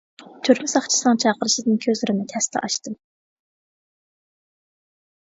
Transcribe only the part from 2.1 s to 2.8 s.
تەستە